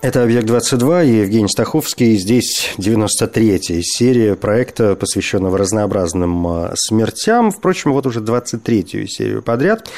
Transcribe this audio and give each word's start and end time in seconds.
Это 0.00 0.22
«Объект-22» 0.22 1.06
и 1.06 1.16
Евгений 1.22 1.48
Стаховский. 1.48 2.16
Здесь 2.18 2.72
93-я 2.78 3.82
серия 3.82 4.36
проекта, 4.36 4.94
посвященного 4.94 5.58
разнообразным 5.58 6.46
а, 6.46 6.72
смертям. 6.76 7.50
Впрочем, 7.50 7.92
вот 7.92 8.06
уже 8.06 8.20
23-ю 8.20 9.08
серию 9.08 9.42
подряд 9.42 9.90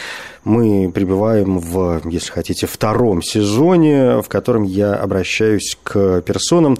мы 0.44 0.90
пребываем 0.92 1.58
в, 1.58 2.02
если 2.04 2.30
хотите, 2.30 2.66
втором 2.66 3.22
сезоне, 3.22 4.20
в 4.22 4.28
котором 4.28 4.62
я 4.62 4.94
обращаюсь 4.94 5.76
к 5.82 6.22
персонам, 6.22 6.76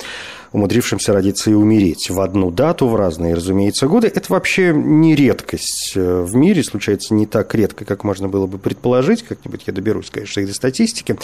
умудрившимся 0.53 1.13
родиться 1.13 1.51
и 1.51 1.55
умереть 1.55 2.11
в 2.11 2.21
одну 2.21 2.51
дату, 2.51 2.89
в 2.89 2.97
разные, 2.97 3.35
разумеется, 3.35 3.87
годы. 3.87 4.09
Это 4.09 4.33
вообще 4.33 4.73
не 4.75 5.15
редкость 5.15 5.93
э, 5.95 6.23
в 6.23 6.35
мире, 6.35 6.65
случается 6.65 7.15
не 7.15 7.27
так 7.27 7.55
редко, 7.55 7.85
как 7.85 8.03
можно 8.03 8.29
было 8.29 8.47
бы 8.47 8.59
предположить. 8.59 9.23
Как-нибудь 9.23 9.63
я 9.67 9.73
доберусь, 9.73 10.11
конечно, 10.11 10.41
и 10.41 10.47
до 10.47 10.55
статистики. 10.55 11.17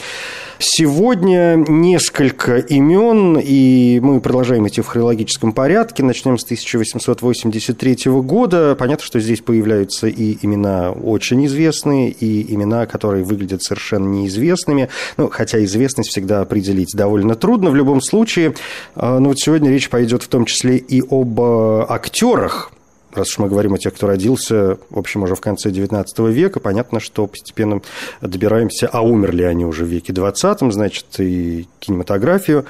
Сегодня 0.58 1.56
несколько 1.56 2.58
имен, 2.58 3.38
и 3.42 3.98
мы 4.00 4.20
продолжаем 4.20 4.68
идти 4.68 4.80
в 4.80 4.86
хронологическом 4.86 5.52
порядке. 5.52 6.04
Начнем 6.04 6.38
с 6.38 6.44
1883 6.44 7.96
года. 8.22 8.76
Понятно, 8.78 9.04
что 9.04 9.18
здесь 9.18 9.40
появляются 9.40 10.06
и 10.06 10.38
имена 10.42 10.92
очень 10.92 11.44
известные, 11.46 12.10
и 12.10 12.25
имена, 12.26 12.86
которые 12.86 13.24
выглядят 13.24 13.62
совершенно 13.62 14.06
неизвестными. 14.08 14.88
Ну, 15.16 15.28
хотя 15.28 15.62
известность 15.64 16.10
всегда 16.10 16.40
определить 16.40 16.92
довольно 16.94 17.34
трудно. 17.34 17.70
В 17.70 17.76
любом 17.76 18.00
случае, 18.00 18.54
э, 18.94 19.18
ну 19.18 19.28
вот 19.28 19.38
сегодня 19.38 19.70
речь 19.70 19.88
пойдет 19.88 20.22
в 20.22 20.28
том 20.28 20.44
числе 20.44 20.76
и 20.76 21.02
об 21.08 21.40
э, 21.40 21.86
актерах, 21.88 22.72
раз 23.16 23.30
уж 23.30 23.38
мы 23.38 23.48
говорим 23.48 23.74
о 23.74 23.78
тех, 23.78 23.94
кто 23.94 24.06
родился, 24.06 24.78
в 24.90 24.98
общем, 24.98 25.22
уже 25.22 25.34
в 25.34 25.40
конце 25.40 25.70
XIX 25.70 26.30
века, 26.30 26.60
понятно, 26.60 27.00
что 27.00 27.26
постепенно 27.26 27.80
добираемся, 28.20 28.88
а 28.88 29.00
умерли 29.00 29.42
они 29.42 29.64
уже 29.64 29.84
в 29.84 29.88
веке 29.88 30.12
XX, 30.12 30.70
значит, 30.70 31.06
и 31.18 31.66
кинематографию 31.80 32.66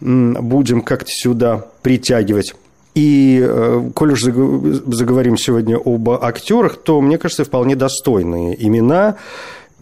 будем 0.00 0.82
как-то 0.82 1.10
сюда 1.10 1.66
притягивать. 1.82 2.54
И, 2.98 3.40
э, 3.40 3.90
коль 3.94 4.12
уж 4.14 4.22
заговорим 4.22 5.36
сегодня 5.36 5.76
об 5.76 6.10
актерах, 6.10 6.78
то, 6.78 7.00
мне 7.00 7.16
кажется, 7.16 7.44
вполне 7.44 7.76
достойные 7.76 8.56
имена 8.66 9.14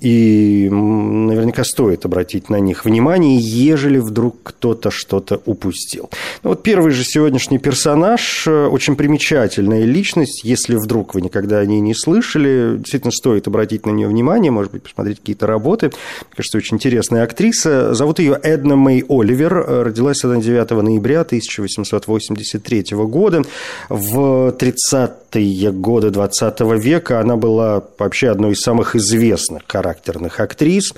и 0.00 0.68
наверняка 0.70 1.64
стоит 1.64 2.04
обратить 2.04 2.50
на 2.50 2.60
них 2.60 2.84
внимание, 2.84 3.38
ежели 3.38 3.98
вдруг 3.98 4.36
кто-то 4.42 4.90
что-то 4.90 5.40
упустил. 5.46 6.10
Ну, 6.42 6.50
вот 6.50 6.62
первый 6.62 6.90
же 6.92 7.02
сегодняшний 7.04 7.58
персонаж, 7.58 8.46
э, 8.46 8.66
очень 8.66 8.96
примечательная 8.96 9.84
личность, 9.84 10.44
если 10.44 10.76
вдруг 10.76 11.14
вы 11.14 11.22
никогда 11.22 11.58
о 11.58 11.66
ней 11.66 11.80
не 11.80 11.94
слышали, 11.94 12.76
действительно 12.76 13.12
стоит 13.12 13.46
обратить 13.46 13.86
на 13.86 13.90
нее 13.90 14.08
внимание, 14.08 14.50
может 14.50 14.72
быть, 14.72 14.82
посмотреть 14.82 15.20
какие-то 15.20 15.46
работы. 15.46 15.86
Мне 15.86 16.36
кажется, 16.36 16.58
очень 16.58 16.76
интересная 16.76 17.22
актриса. 17.22 17.94
Зовут 17.94 18.18
ее 18.18 18.38
Эдна 18.42 18.76
Мэй 18.76 19.04
Оливер, 19.08 19.54
э, 19.58 19.82
родилась 19.82 20.22
она 20.24 20.36
9 20.36 20.82
ноября 20.82 21.22
1883 21.22 23.06
года. 23.06 23.42
В 23.88 24.54
30-е 24.58 25.72
годы 25.72 26.10
20 26.10 26.60
века 26.78 27.20
она 27.20 27.36
была 27.36 27.82
вообще 27.98 28.28
одной 28.28 28.52
из 28.52 28.60
самых 28.60 28.94
известных 28.94 29.64
характерных 29.86 30.40
актрис. 30.40 30.94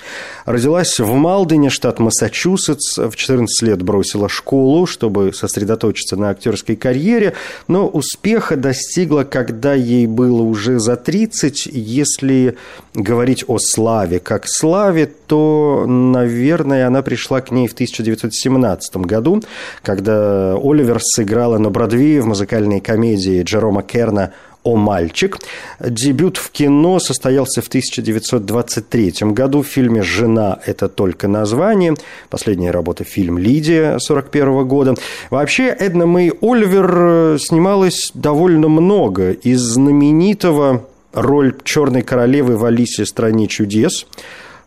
Родилась 0.47 0.99
в 0.99 1.13
Малдене, 1.13 1.69
штат 1.69 1.99
Массачусетс. 1.99 2.97
В 2.99 3.15
14 3.17 3.63
лет 3.63 3.83
бросила 3.83 4.29
школу, 4.29 4.87
чтобы 4.87 5.33
сосредоточиться 5.35 6.17
на 6.17 6.31
актерской 6.31 6.75
карьере, 6.75 7.35
но 7.69 7.87
успеха 7.87 8.57
достигла, 8.57 9.25
когда 9.25 9.75
ей 9.75 10.07
было 10.07 10.41
уже 10.41 10.79
за 10.79 10.97
30. 10.97 11.67
Если 11.67 12.57
говорить 12.95 13.45
о 13.47 13.59
славе 13.59 14.21
как 14.21 14.45
славе, 14.47 15.07
то, 15.27 15.85
наверное, 15.87 16.87
она 16.87 17.03
пришла 17.03 17.43
к 17.43 17.51
ней 17.51 17.69
в 17.69 17.75
1917 17.75 18.97
году, 18.97 19.43
когда 19.83 20.55
Оливер 20.55 20.99
сыграла 21.03 21.59
на 21.59 21.69
Бродвее 21.69 22.23
в 22.23 22.27
музыкальной 22.27 22.81
комедии 22.81 23.43
Джерома 23.43 23.83
Керна 23.83 24.33
«О 24.65 24.77
мальчик». 24.77 25.39
Дебют 25.81 26.37
в 26.37 26.51
кино 26.51 26.99
состоялся 26.99 27.63
в 27.63 27.69
1923 27.69 29.15
году 29.33 29.63
в 29.63 29.67
фильме 29.67 30.03
«Жена– 30.03 30.59
это 30.67 30.89
только 30.89 31.29
название». 31.29 31.95
Последняя 32.29 32.71
работа– 32.71 33.05
фильм 33.05 33.39
«Лидия» 33.39 33.97
1941 33.97 34.67
года. 34.67 34.95
Вообще, 35.31 35.67
Эдна 35.69 36.07
Мэй 36.07 36.33
Оливер 36.41 36.95
э, 36.97 37.39
снималась 37.41 38.11
довольно 38.15 38.69
много. 38.69 39.31
Из 39.31 39.61
знаменитого 39.61 40.87
роль 41.13 41.55
черной 41.65 42.03
королевы 42.03 42.57
в 42.57 42.65
«Алисе 42.65 43.07
стране 43.07 43.47
чудес», 43.47 44.07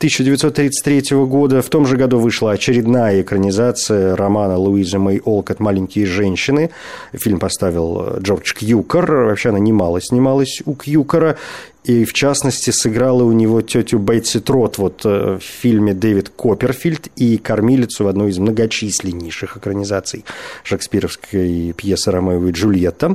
1933 0.02 1.16
года. 1.28 1.62
В 1.62 1.70
том 1.70 1.86
же 1.86 1.96
году 1.96 2.18
вышла 2.18 2.54
очередная 2.54 3.22
экранизация 3.22 4.16
романа 4.16 4.58
Луизы 4.58 4.98
Мэй 4.98 5.22
Олкот 5.24 5.60
«Маленькие 5.60 6.08
женщины». 6.08 6.72
Фильм 7.14 7.38
поставил 7.38 8.18
Джордж 8.18 8.56
Кьюкер. 8.56 9.12
Вообще 9.12 9.50
она 9.50 9.60
немало 9.60 10.02
снималась 10.02 10.64
у 10.66 10.74
Кьюкера 10.74 11.38
и, 11.84 12.06
в 12.06 12.14
частности, 12.14 12.70
сыграла 12.70 13.24
у 13.24 13.32
него 13.32 13.62
тетю 13.62 13.98
Бейтси 13.98 14.40
Трот 14.40 14.78
вот 14.78 15.02
э, 15.04 15.40
в 15.40 15.44
фильме 15.44 15.94
«Дэвид 15.94 16.30
Копперфильд» 16.30 17.08
и 17.16 17.38
кормилицу 17.38 18.04
в 18.04 18.08
одной 18.08 18.30
из 18.30 18.38
многочисленнейших 18.38 19.58
экранизаций 19.58 20.24
шекспировской 20.64 21.74
пьесы 21.76 22.12
«Ромео 22.12 22.50
и 22.50 22.52
Джульетта». 22.52 23.14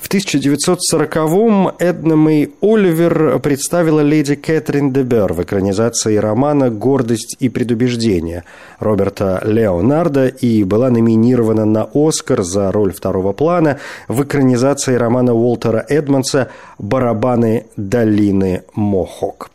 В 0.00 0.10
1940-м 0.10 1.72
Эдна 1.78 2.16
Мэй 2.16 2.54
Оливер 2.60 3.38
представила 3.40 4.00
леди 4.00 4.34
Кэтрин 4.34 4.92
де 4.92 5.02
Бер 5.02 5.32
в 5.32 5.42
экранизации 5.42 6.16
романа 6.16 6.70
«Гордость 6.70 7.36
и 7.40 7.48
предубеждение» 7.48 8.44
Роберта 8.78 9.42
Леонарда 9.44 10.28
и 10.28 10.64
была 10.64 10.90
номинирована 10.90 11.64
на 11.64 11.88
«Оскар» 11.92 12.42
за 12.42 12.70
роль 12.72 12.92
второго 12.92 13.32
плана 13.32 13.78
в 14.06 14.22
экранизации 14.22 14.94
романа 14.94 15.34
Уолтера 15.34 15.84
Эдмонса 15.88 16.50
«Барабаны 16.78 17.66
долины 18.06 18.62
Мохок». 18.74 19.50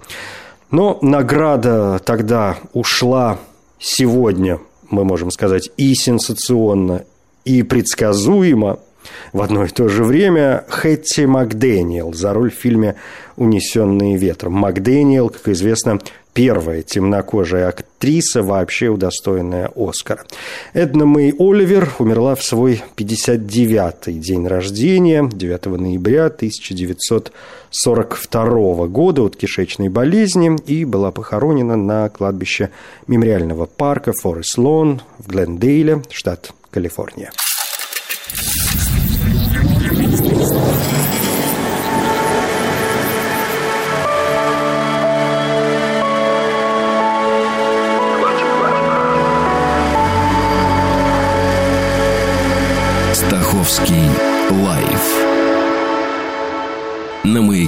Но 0.71 0.99
награда 1.01 1.99
тогда 2.03 2.57
ушла 2.73 3.39
сегодня, 3.79 4.59
мы 4.89 5.03
можем 5.03 5.31
сказать, 5.31 5.69
и 5.77 5.95
сенсационно, 5.95 7.03
и 7.45 7.63
предсказуемо– 7.63 8.79
в 9.33 9.41
одно 9.41 9.65
и 9.65 9.67
то 9.67 9.87
же 9.87 10.03
время 10.03 10.63
Хэтти 10.69 11.21
Макдэниел 11.21 12.13
за 12.13 12.33
роль 12.33 12.51
в 12.51 12.55
фильме 12.55 12.95
«Унесенные 13.35 14.17
ветром». 14.17 14.53
Макдэниел, 14.53 15.29
как 15.29 15.47
известно, 15.49 15.99
первая 16.33 16.83
темнокожая 16.83 17.67
актриса, 18.01 18.41
вообще 18.41 18.87
удостоенная 18.87 19.69
Оскара. 19.75 20.25
Эдна 20.73 21.05
Мэй 21.05 21.35
Оливер 21.37 21.93
умерла 21.99 22.33
в 22.33 22.43
свой 22.43 22.81
59-й 22.97 24.13
день 24.13 24.47
рождения, 24.47 25.29
9 25.31 25.65
ноября 25.67 26.25
1942 26.25 28.87
года 28.87 29.21
от 29.21 29.35
кишечной 29.35 29.89
болезни 29.89 30.57
и 30.65 30.83
была 30.83 31.11
похоронена 31.11 31.75
на 31.75 32.09
кладбище 32.09 32.71
мемориального 33.05 33.67
парка 33.67 34.13
Форест 34.13 34.57
Лон 34.57 35.03
в 35.19 35.27
Глендейле, 35.27 36.01
штат 36.09 36.53
Калифорния. 36.71 37.29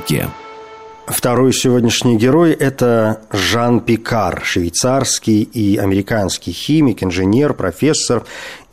Маяке. 0.10 0.30
Второй 1.06 1.54
сегодняшний 1.54 2.18
герой– 2.18 2.52
это 2.60 3.22
Жан 3.30 3.82
Пикар, 3.82 4.42
швейцарский 4.44 5.42
и 5.42 5.78
американский 5.78 6.54
химик, 6.54 7.04
инженер, 7.04 7.54
профессор 7.54 8.24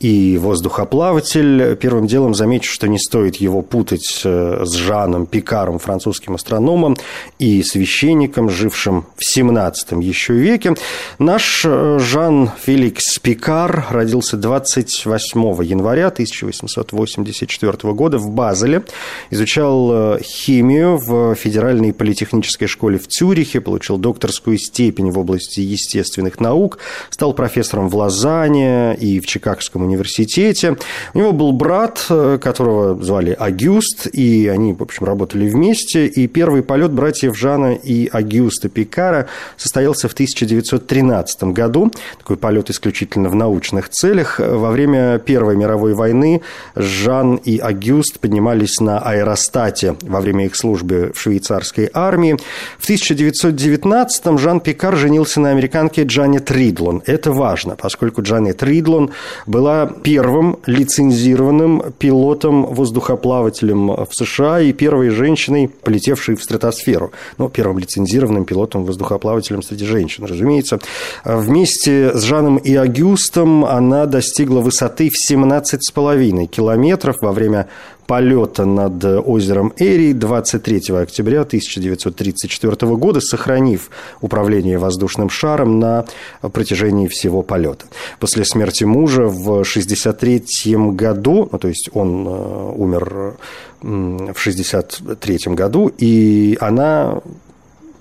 и 0.01 0.39
воздухоплаватель. 0.39 1.77
Первым 1.77 2.07
делом 2.07 2.35
замечу, 2.35 2.73
что 2.73 2.89
не 2.89 2.99
стоит 2.99 3.37
его 3.37 3.61
путать 3.61 4.23
э, 4.25 4.63
с 4.65 4.73
Жаном 4.73 5.27
Пикаром, 5.27 5.79
французским 5.79 6.35
астрономом 6.35 6.97
и 7.39 7.63
священником, 7.63 8.49
жившим 8.49 9.05
в 9.17 9.25
17 9.31 9.93
еще 10.03 10.33
веке. 10.33 10.75
Наш 11.19 11.65
э, 11.67 11.99
Жан 12.01 12.51
Феликс 12.63 13.19
Пикар 13.19 13.89
родился 13.91 14.39
28 14.39 15.65
января 15.65 16.07
1884 16.07 17.93
года 17.93 18.17
в 18.19 18.31
Базеле. 18.31 18.83
Изучал 19.29 19.91
э, 19.93 20.23
химию 20.23 20.97
в 20.97 21.35
Федеральной 21.35 21.93
политехнической 21.93 22.69
школе 22.69 22.99
в 22.99 23.07
Цюрихе, 23.07 23.61
получил 23.61 23.99
докторскую 23.99 24.57
степень 24.57 25.11
в 25.11 25.19
области 25.19 25.61
естественных 25.61 26.41
наук, 26.41 26.79
стал 27.11 27.35
профессором 27.35 27.91
в 27.91 27.97
Лозанне 27.97 28.95
и 28.95 29.21
в 29.21 29.27
Чикагском 29.27 29.90
университете. 29.91 30.77
У 31.15 31.19
него 31.19 31.33
был 31.33 31.53
брат, 31.53 32.07
э, 32.09 32.39
которого 32.41 33.03
звали 33.03 33.37
Агюст, 33.39 34.07
и 34.07 34.49
они, 34.49 34.73
в 34.73 34.83
общем, 34.83 35.05
работали 35.05 35.49
вместе. 35.49 36.07
И 36.07 36.27
первый 36.27 36.63
полет 36.63 36.93
братьев 36.93 37.37
Жана 37.37 37.75
и 37.75 38.09
Агюста 38.09 38.69
Пикара 38.69 39.27
состоялся 39.57 40.09
в 40.09 40.13
1913 40.13 41.45
году. 41.53 41.91
Такой 42.19 42.37
полет 42.37 42.71
исключительно 42.71 43.29
в 43.29 43.35
научных 43.35 43.89
целях. 43.89 44.39
Во 44.39 44.71
время 44.71 45.19
Первой 45.19 45.57
мировой 45.57 45.95
войны 45.95 46.43
Жан 46.77 47.37
и 47.37 47.59
Агюст 47.59 48.21
поднимались 48.21 48.81
на 48.81 48.99
аэростате 48.99 49.97
во 50.03 50.21
время 50.21 50.47
их 50.47 50.57
службы 50.57 51.13
в 51.15 51.21
швейцарской 51.21 51.91
армии. 51.93 52.37
В 52.79 52.89
1919-м 52.89 54.39
Жан 54.39 54.61
Пикар 54.61 54.97
женился 54.97 55.41
на 55.41 55.51
американке 55.51 56.03
Джанет 56.03 56.51
Ридлон. 56.51 57.03
Это 57.07 57.33
важно, 57.33 57.77
поскольку 57.77 58.23
Джанет 58.23 58.63
Ридлон 58.63 59.11
была 59.47 59.80
первым 59.87 60.59
лицензированным 60.67 61.93
пилотом-воздухоплавателем 61.99 64.05
в 64.05 64.09
США 64.13 64.61
и 64.61 64.73
первой 64.73 65.11
женщиной, 65.11 65.69
полетевшей 65.69 66.37
в 66.37 66.43
стратосферу. 66.43 67.13
Ну, 67.39 67.49
первым 67.49 67.79
лицензированным 67.79 68.45
пилотом-воздухоплавателем 68.45 69.63
среди 69.63 69.85
женщин, 69.85 70.25
разумеется. 70.25 70.81
Вместе 71.25 72.13
с 72.15 72.23
Жаном 72.23 72.57
и 72.57 72.75
Агюстом 72.75 73.65
она 73.65 74.07
достигла 74.07 74.61
высоты 74.61 75.11
в 75.11 75.33
17,5 75.33 76.47
километров 76.47 77.17
во 77.21 77.33
время 77.33 77.69
полета 78.11 78.65
над 78.65 79.05
озером 79.05 79.73
Эри 79.77 80.13
23 80.15 80.97
октября 80.97 81.43
1934 81.43 82.97
года, 82.97 83.21
сохранив 83.21 83.89
управление 84.21 84.79
воздушным 84.79 85.31
шаром 85.31 85.79
на 85.79 86.05
протяжении 86.41 87.07
всего 87.07 87.43
полета. 87.43 87.85
После 88.19 88.45
смерти 88.45 88.83
мужа 88.83 89.27
в 89.29 89.61
1963 89.61 90.75
году, 90.91 91.49
ну, 91.53 91.59
то 91.59 91.69
есть 91.69 91.89
он 91.93 92.27
э, 92.27 92.73
умер 92.79 93.37
в 93.81 93.85
1963 93.85 95.55
году, 95.55 95.93
и 95.97 96.59
она 96.61 97.21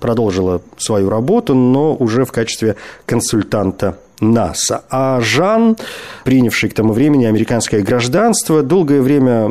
продолжила 0.00 0.60
свою 0.76 1.08
работу, 1.08 1.54
но 1.54 1.94
уже 1.94 2.24
в 2.24 2.32
качестве 2.32 2.74
консультанта 3.06 3.96
НАСА. 4.20 4.84
А 4.90 5.20
Жан, 5.20 5.76
принявший 6.24 6.70
к 6.70 6.74
тому 6.74 6.92
времени 6.92 7.24
американское 7.24 7.82
гражданство, 7.82 8.62
долгое 8.62 9.00
время 9.00 9.50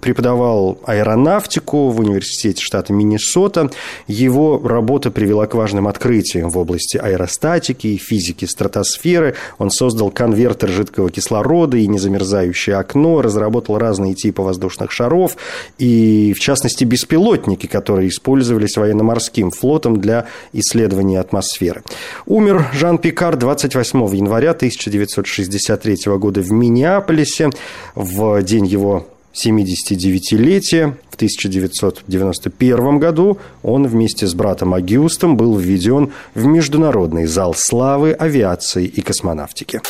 преподавал 0.00 0.78
аэронавтику 0.84 1.88
в 1.88 2.00
университете 2.00 2.62
штата 2.62 2.92
Миннесота. 2.92 3.70
Его 4.06 4.60
работа 4.62 5.10
привела 5.10 5.46
к 5.46 5.54
важным 5.54 5.88
открытиям 5.88 6.50
в 6.50 6.58
области 6.58 6.96
аэростатики 6.96 7.88
и 7.88 7.96
физики 7.96 8.44
стратосферы. 8.44 9.34
Он 9.58 9.70
создал 9.70 10.10
конвертер 10.10 10.68
жидкого 10.68 11.10
кислорода 11.10 11.76
и 11.76 11.86
незамерзающее 11.86 12.76
окно, 12.76 13.22
разработал 13.22 13.78
разные 13.78 14.14
типы 14.14 14.42
воздушных 14.42 14.92
шаров 14.92 15.36
и, 15.78 16.34
в 16.36 16.40
частности, 16.40 16.84
беспилотники, 16.84 17.66
которые 17.66 18.08
использовались 18.08 18.76
военно-морским 18.76 19.50
флотом 19.50 20.00
для 20.00 20.26
исследования 20.52 21.20
атмосферы. 21.20 21.82
Умер 22.26 22.66
Жан 22.72 22.98
Пикар 22.98 23.36
28 23.36 24.09
января 24.12 24.50
1963 24.50 26.16
года 26.18 26.40
в 26.40 26.50
Миннеаполисе 26.50 27.50
в 27.94 28.42
день 28.42 28.66
его 28.66 29.06
79-летия. 29.34 30.96
В 31.10 31.14
1991 31.14 32.98
году 32.98 33.38
он 33.62 33.86
вместе 33.86 34.26
с 34.26 34.34
братом 34.34 34.74
Агюстом 34.74 35.36
был 35.36 35.56
введен 35.56 36.12
в 36.34 36.46
Международный 36.46 37.26
зал 37.26 37.54
славы 37.54 38.12
авиации 38.12 38.86
и 38.86 39.00
космонавтики. 39.00 39.80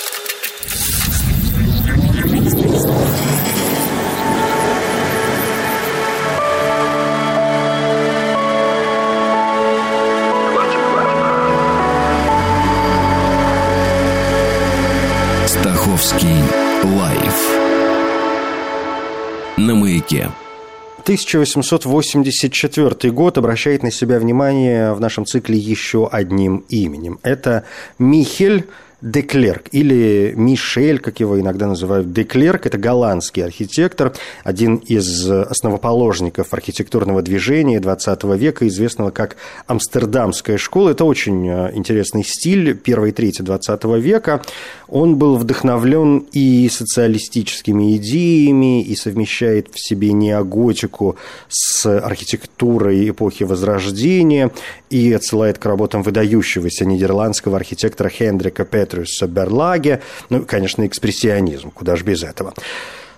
1884 21.03 23.13
год 23.13 23.39
обращает 23.39 23.83
на 23.83 23.91
себя 23.91 24.19
внимание 24.19 24.93
в 24.93 25.01
нашем 25.01 25.27
цикле 25.27 25.59
еще 25.59 26.09
одним 26.09 26.65
именем. 26.69 27.19
Это 27.23 27.65
Михель 27.99 28.67
Деклерк 29.03 29.65
или 29.73 30.33
Мишель, 30.37 30.99
как 30.99 31.21
его 31.21 31.41
иногда 31.41 31.67
называют, 31.67 32.13
Деклерк, 32.13 32.67
это 32.67 32.79
голландский 32.79 33.45
архитектор, 33.45 34.13
один 34.45 34.77
из 34.77 35.31
основоположников 35.31 36.53
архитектурного 36.53 37.23
движения 37.23 37.79
XX 37.79 38.37
века, 38.37 38.69
известного 38.69 39.11
как 39.11 39.37
Амстердамская 39.67 40.59
школа. 40.59 40.91
Это 40.91 41.05
очень 41.05 41.49
э, 41.49 41.71
интересный 41.75 42.25
стиль 42.25 42.75
первой 42.75 43.13
трети 43.13 43.43
XX 43.43 43.99
века. 44.01 44.43
Он 44.89 45.17
был 45.17 45.37
вдохновлен 45.37 46.27
и 46.33 46.69
социалистическими 46.69 47.97
идеями, 47.97 48.83
и 48.83 48.97
совмещает 48.97 49.69
в 49.73 49.81
себе 49.81 50.13
неоготику 50.13 51.17
с 51.49 51.87
архитектурой 51.87 53.09
эпохи 53.11 53.45
Возрождения, 53.45 54.51
и 54.91 55.13
отсылает 55.13 55.59
к 55.59 55.67
работам 55.67 56.03
выдающегося 56.03 56.85
нидерландского 56.85 57.57
архитектора 57.57 58.09
Хендрика 58.09 58.65
Петрюса 58.91 59.27
Берлаге, 59.27 60.03
ну, 60.29 60.45
конечно, 60.45 60.87
экспрессионизм, 60.87 61.71
куда 61.71 61.97
же 61.97 62.05
без 62.05 62.23
этого. 62.23 62.55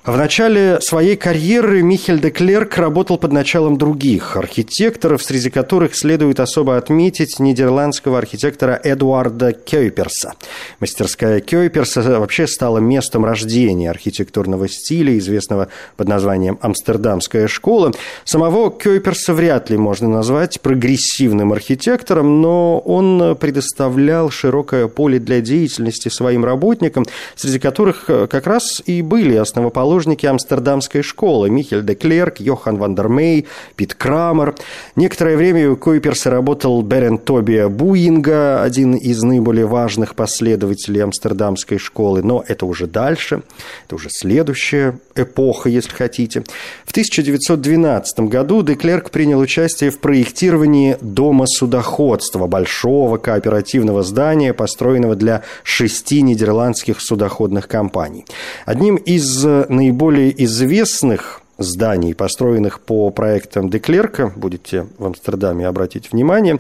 В 0.05 0.17
начале 0.17 0.81
своей 0.81 1.15
карьеры 1.15 1.81
Михель 1.81 2.21
де 2.21 2.31
Клерк 2.31 2.77
работал 2.77 3.19
под 3.19 3.31
началом 3.31 3.79
других 3.79 4.37
архитекторов, 4.37 5.23
среди 5.23 5.49
которых 5.49 5.95
следует 5.95 6.41
особо 6.41 6.77
отметить 6.77 7.39
нидерландского 7.39 8.19
архитектора 8.19 8.81
Эдуарда 8.83 9.53
Кёйперса. 9.53 10.35
Мастерская 10.81 11.39
Кёйперса 11.39 12.03
вообще 12.19 12.49
стала 12.49 12.79
местом 12.79 13.25
рождения 13.25 13.91
архитектурного 13.91 14.69
стиля, 14.69 15.17
известного 15.19 15.69
под 15.97 16.09
названием 16.09 16.59
«Амстердамская 16.61 17.47
школа». 17.47 17.93
Самого 18.25 18.73
Кёйперса 18.73 19.35
вряд 19.35 19.71
ли 19.71 19.77
можно 19.77 20.09
назвать 20.09 20.61
прогрессивным 20.63 21.53
архитектором, 21.53 22.41
но 22.41 22.81
он 22.81 23.37
предоставлял 23.37 24.31
широкое 24.31 24.89
поле 24.89 25.21
для 25.21 25.41
деятельности 25.41 26.09
своим 26.09 26.45
работникам, 26.45 27.05
среди 27.37 27.61
которых 27.61 28.07
как 28.07 28.49
раз 28.49 28.83
и 28.85 29.01
были 29.01 29.37
основоположники 29.37 29.92
основоположники 29.93 30.25
амстердамской 30.25 31.03
школы 31.03 31.51
Михель 31.51 31.83
де 31.85 31.95
Клерк, 31.95 32.41
Йохан 32.41 32.79
ван 32.79 32.95
дер 32.95 33.09
Мей, 33.09 33.47
Пит 33.77 33.95
Крамер. 33.95 34.55
Некоторое 34.97 35.37
время 35.37 35.71
у 35.71 35.77
Койперса 35.77 36.31
работал 36.31 36.81
Берен 36.83 37.19
Тобия 37.19 37.69
Буинга, 37.69 38.63
один 38.63 38.95
из 38.95 39.23
наиболее 39.23 39.67
важных 39.67 40.15
последователей 40.15 41.03
амстердамской 41.03 41.77
школы, 41.77 42.23
но 42.23 42.43
это 42.49 42.65
уже 42.65 42.87
дальше, 42.87 43.43
это 43.87 43.97
уже 43.97 44.09
следующая 44.11 44.99
эпоха, 45.15 45.69
если 45.69 45.91
хотите. 45.91 46.43
В 46.87 46.91
1912 46.93 48.21
году 48.21 48.63
де 48.63 48.75
Клерк 48.75 49.11
принял 49.11 49.41
участие 49.41 49.91
в 49.91 49.99
проектировании 49.99 50.97
дома 51.03 51.45
судоходства, 51.47 52.47
большого 52.47 53.19
кооперативного 53.19 54.03
здания, 54.03 54.55
построенного 54.55 55.17
для 55.17 55.43
шести 55.65 56.23
нидерландских 56.23 57.01
судоходных 57.03 57.69
компаний. 57.69 58.25
Одним 58.65 58.97
из 58.97 59.45
наиболее 59.83 60.45
известных 60.45 61.41
зданий, 61.59 62.15
построенных 62.15 62.81
по 62.81 63.11
проектам 63.11 63.69
Деклерка, 63.69 64.33
будете 64.35 64.87
в 64.99 65.05
Амстердаме 65.05 65.67
обратить 65.67 66.13
внимание, 66.13 66.59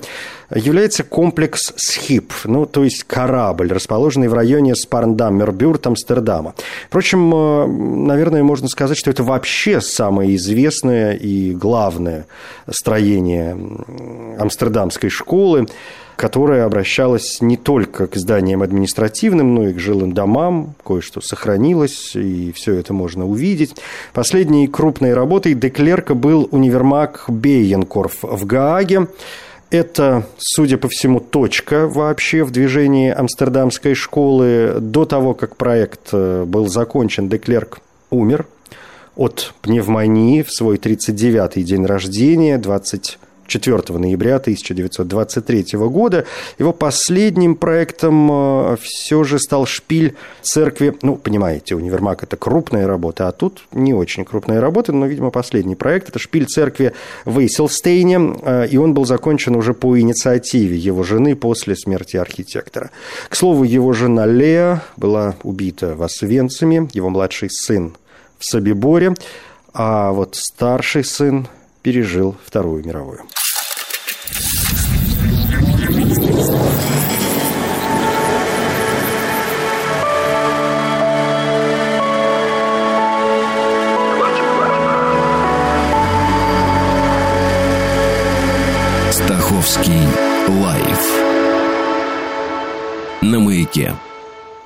является 0.54 1.04
комплекс 1.04 1.72
Схип, 1.76 2.32
ну, 2.44 2.66
то 2.66 2.84
есть 2.84 3.04
корабль, 3.04 3.72
расположенный 3.72 4.28
в 4.28 4.34
районе 4.34 4.74
Спарндаммербюрт 4.74 5.86
Амстердама. 5.86 6.54
Впрочем, 6.88 7.34
э, 7.34 7.66
наверное, 7.66 8.42
можно 8.42 8.68
сказать, 8.68 8.98
что 8.98 9.10
это 9.10 9.22
вообще 9.22 9.80
самое 9.80 10.34
известное 10.36 11.12
и 11.12 11.54
главное 11.54 12.26
строение 12.68 13.56
амстердамской 14.38 15.10
школы 15.10 15.66
которая 16.16 16.64
обращалась 16.64 17.40
не 17.40 17.56
только 17.56 18.06
к 18.06 18.16
зданиям 18.16 18.62
административным, 18.62 19.54
но 19.54 19.68
и 19.68 19.72
к 19.72 19.78
жилым 19.78 20.12
домам. 20.12 20.74
Кое-что 20.84 21.20
сохранилось, 21.20 22.14
и 22.14 22.52
все 22.52 22.74
это 22.74 22.92
можно 22.92 23.26
увидеть. 23.26 23.76
Последней 24.12 24.68
крупной 24.68 25.14
работой 25.14 25.54
Деклерка 25.54 26.14
был 26.14 26.48
универмаг 26.50 27.24
Бейенкорф 27.28 28.18
в 28.22 28.46
Гааге. 28.46 29.08
Это, 29.70 30.26
судя 30.36 30.76
по 30.76 30.88
всему, 30.88 31.18
точка 31.18 31.88
вообще 31.88 32.44
в 32.44 32.50
движении 32.50 33.10
амстердамской 33.10 33.94
школы. 33.94 34.76
До 34.80 35.06
того, 35.06 35.32
как 35.32 35.56
проект 35.56 36.10
э, 36.12 36.44
был 36.44 36.68
закончен, 36.68 37.30
Деклерк 37.30 37.80
умер 38.10 38.46
от 39.16 39.54
пневмонии 39.62 40.42
в 40.42 40.52
свой 40.52 40.76
39-й 40.76 41.62
день 41.62 41.86
рождения, 41.86 42.58
20 42.58 43.18
4 43.52 43.98
ноября 43.98 44.36
1923 44.36 45.78
года. 45.78 46.24
Его 46.58 46.72
последним 46.72 47.54
проектом 47.54 48.30
э, 48.32 48.76
все 48.80 49.24
же 49.24 49.38
стал 49.38 49.66
шпиль 49.66 50.14
церкви. 50.40 50.94
Ну, 51.02 51.16
понимаете, 51.16 51.74
универмаг– 51.74 52.22
это 52.24 52.36
крупная 52.36 52.86
работа, 52.86 53.28
а 53.28 53.32
тут 53.32 53.64
не 53.72 53.92
очень 53.92 54.24
крупная 54.24 54.60
работа, 54.60 54.92
но, 54.92 55.06
видимо, 55.06 55.30
последний 55.30 55.74
проект– 55.74 56.08
это 56.10 56.18
шпиль 56.18 56.46
церкви 56.46 56.92
в 57.26 57.38
Эйселстейне, 57.40 58.36
э, 58.42 58.68
и 58.68 58.78
он 58.78 58.94
был 58.94 59.04
закончен 59.04 59.54
уже 59.54 59.74
по 59.74 60.00
инициативе 60.00 60.76
его 60.76 61.02
жены 61.02 61.36
после 61.36 61.76
смерти 61.76 62.16
архитектора. 62.16 62.90
К 63.28 63.36
слову, 63.36 63.64
его 63.64 63.92
жена 63.92 64.24
Лея 64.24 64.82
была 64.96 65.34
убита 65.42 65.94
в 65.94 66.02
Освенциме, 66.02 66.88
его 66.94 67.10
младший 67.10 67.50
сын 67.50 67.94
в 68.38 68.46
Собиборе, 68.46 69.14
а 69.74 70.12
вот 70.12 70.36
старший 70.36 71.04
сын 71.04 71.46
пережил 71.82 72.36
Вторую 72.46 72.84
мировую. 72.86 73.20
Маяке. 93.76 93.96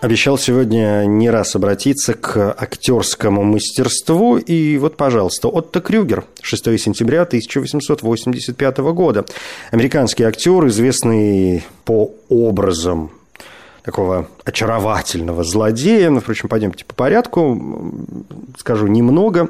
Обещал 0.01 0.37
сегодня 0.37 1.05
не 1.07 1.31
раз 1.31 1.57
обратиться 1.57 2.15
к 2.15 2.55
актерскому 2.57 3.43
мастерству. 3.43 4.37
И 4.37 4.77
вот, 4.77 4.97
пожалуйста, 4.97 5.49
Отто 5.49 5.81
Крюгер, 5.81 6.25
6 6.43 6.79
сентября 6.79 7.23
1885 7.23 8.79
года. 8.79 9.25
Американский 9.71 10.25
актер, 10.25 10.67
известный 10.67 11.65
по 11.85 12.13
образам 12.29 13.11
такого 13.83 14.29
очаровательного 14.45 15.45
злодея. 15.45 16.11
Ну, 16.11 16.21
впрочем, 16.21 16.49
пойдемте 16.49 16.85
по 16.85 16.95
порядку. 16.95 17.95
Скажу 18.59 18.87
немного. 18.87 19.49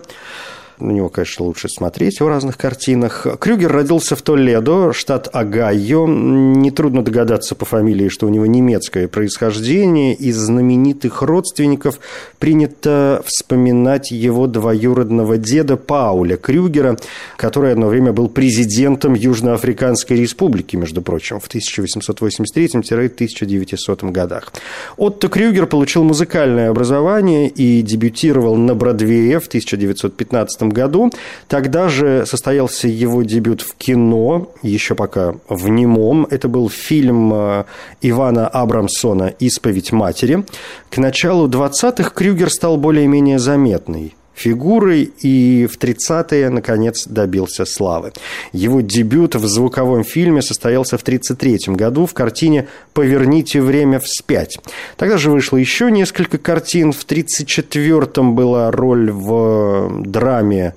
На 0.79 0.93
него, 0.93 1.09
конечно, 1.09 1.47
лучше 1.47 1.69
смотреть 1.69 2.21
в 2.21 2.29
разных 2.29 2.59
картинах. 2.59 3.27
Крюгер 3.41 3.73
родился 3.73 4.15
в 4.15 4.21
Толедо, 4.21 4.93
штат 4.93 5.31
Огайо. 5.33 6.07
Нетрудно 6.07 7.03
догадаться 7.03 7.55
по 7.55 7.65
фамилии, 7.65 8.09
что 8.09 8.27
у 8.27 8.29
него 8.29 8.45
немецкое 8.45 9.09
происхождение. 9.09 10.13
Из 10.15 10.37
знаменитых 10.37 11.23
родственников 11.23 11.99
принято 12.39 13.23
вспоминать 13.25 14.11
его 14.11 14.47
двоюродного 14.47 15.39
деда 15.39 15.79
Пауля 15.79 16.37
Крюгера, 16.37 16.99
который 17.39 17.73
одно 17.73 17.87
время 17.87 18.13
был 18.13 18.29
президентом 18.29 19.15
Южноафриканской 19.15 20.19
республики, 20.19 20.77
между 20.77 21.01
прочим, 21.01 21.41
в 21.41 21.49
1883-1900 21.49 24.11
годах. 24.11 24.53
Отто 24.99 25.29
Крюгер 25.29 25.67
получил 25.67 26.05
музыкальное 26.05 26.69
образование 26.69 27.49
и 27.49 27.81
дебютировал 27.81 28.57
на 28.57 28.75
Бродвее 28.75 29.41
в 29.41 29.47
1915 29.47 30.66
году. 30.69 31.11
Тогда 31.49 31.89
же 31.89 32.25
состоялся 32.27 32.89
его 32.89 33.23
дебют 33.23 33.63
в 33.63 33.75
кино, 33.77 34.51
еще 34.63 34.95
пока 34.95 35.35
в 35.49 35.69
немом. 35.69 36.27
Это 36.31 36.49
был 36.49 36.69
фильм 36.69 37.33
э, 37.35 37.65
Ивана 38.03 38.49
Абрамсона 38.49 39.35
«Исповедь 39.39 39.93
матери». 39.93 40.45
К 40.91 40.99
началу 40.99 41.49
20-х 41.49 42.11
Крюгер 42.11 42.51
стал 42.51 42.77
более-менее 42.77 43.39
заметный 43.39 44.15
фигурой 44.37 45.11
и 45.21 45.67
в 45.67 45.79
30-е, 45.79 46.51
наконец, 46.51 47.07
добился 47.07 47.65
славы. 47.65 48.13
Его 48.53 48.83
дебют 48.83 49.35
в 49.35 49.47
звуковом 49.47 50.05
фильме 50.05 50.43
состоялся 50.43 50.99
в 50.99 51.03
1933 51.03 51.75
году 51.75 52.07
в 52.07 52.15
картине 52.15 52.69
«Поверните 52.93 53.61
время 53.61 53.99
вспять». 53.99 54.59
Тогда 54.97 55.17
же 55.17 55.31
вышло 55.31 55.57
еще 55.57 55.91
несколько 55.91 56.39
картин. 56.39 56.93
В 56.93 57.05
1934-м 57.07 58.35
была 58.35 58.71
роль 58.71 59.11
в 59.11 60.03
драме 60.05 60.75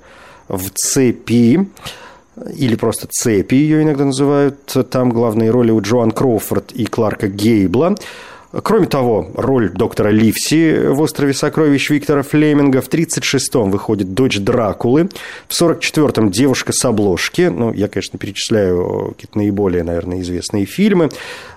«В 0.48 0.70
цепи» 0.70 1.68
или 2.56 2.74
просто 2.76 3.06
«Цепи» 3.10 3.54
ее 3.54 3.82
иногда 3.82 4.06
называют. 4.06 4.76
Там 4.90 5.10
главные 5.10 5.50
роли 5.50 5.70
у 5.70 5.80
Джоан 5.80 6.10
Кроуфорд 6.10 6.72
и 6.72 6.86
Кларка 6.86 7.28
Гейбла. 7.28 7.96
Кроме 8.52 8.86
того, 8.86 9.30
роль 9.34 9.70
доктора 9.70 10.08
Ливси 10.08 10.88
в 10.88 11.00
«Острове 11.00 11.34
сокровищ» 11.34 11.88
Виктора 11.88 12.22
Флеминга. 12.22 12.80
В 12.80 12.88
1936-м 12.88 13.70
выходит 13.70 14.12
«Дочь 14.12 14.38
Дракулы». 14.38 15.08
В 15.46 15.52
1944-м 15.52 16.32
«Девушка 16.32 16.72
с 16.72 16.84
обложки». 16.84 17.42
Ну, 17.42 17.72
я, 17.72 17.86
конечно, 17.86 18.18
перечисляю 18.18 19.14
какие-то 19.14 19.38
наиболее, 19.38 19.84
наверное, 19.84 20.20
известные 20.20 20.64
фильмы. 20.64 21.10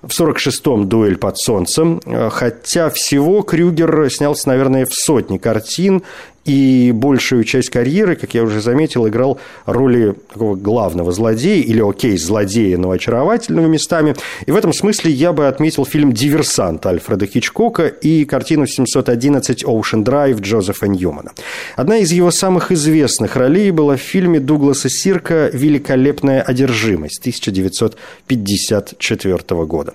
В 0.04 0.10
1946-м 0.10 0.88
«Дуэль 0.88 1.18
под 1.18 1.38
солнцем». 1.40 2.00
Хотя 2.30 2.92
всего 2.92 3.42
Крюгер 3.42 4.12
снялся, 4.12 4.50
наверное, 4.50 4.86
в 4.86 4.94
сотни 4.94 5.40
картин 5.40 6.04
и 6.46 6.92
большую 6.94 7.44
часть 7.44 7.70
карьеры, 7.70 8.16
как 8.16 8.34
я 8.34 8.44
уже 8.44 8.62
заметил, 8.62 9.08
играл 9.08 9.40
роли 9.66 10.16
такого 10.32 10.56
главного 10.56 11.12
злодея, 11.12 11.64
или, 11.64 11.82
окей, 11.82 12.18
злодея, 12.18 12.78
но 12.78 12.92
очаровательного 12.92 13.68
местами. 13.68 14.16
И 14.46 14.52
в 14.52 14.56
этом 14.56 14.74
смысле 14.74 15.12
я 15.12 15.34
бы 15.34 15.48
отметил 15.48 15.86
фильм 15.86 16.12
«Диверсант» 16.12 16.86
Альфреда 16.86 17.26
Хичкока 17.26 17.88
и 17.88 18.26
картину 18.26 18.66
«711 18.66 19.64
Ocean 19.64 20.04
Drive» 20.04 20.42
Джозефа 20.42 20.88
Ньюмана. 20.88 21.32
Одна 21.76 21.98
из 21.98 22.12
его 22.12 22.30
самых 22.32 22.72
известных 22.72 23.36
ролей 23.36 23.72
была 23.72 23.96
в 23.96 24.02
фильме 24.02 24.40
Дугласа 24.40 24.90
Сирка 24.90 25.50
«Великолепная 25.54 26.42
одержимость» 26.42 27.20
1954 27.20 29.66
года. 29.66 29.94